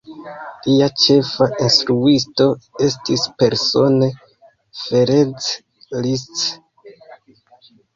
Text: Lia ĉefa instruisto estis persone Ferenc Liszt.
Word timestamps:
Lia 0.69 0.87
ĉefa 1.01 1.47
instruisto 1.65 2.49
estis 2.89 3.29
persone 3.45 4.11
Ferenc 4.83 5.55
Liszt. 6.05 6.47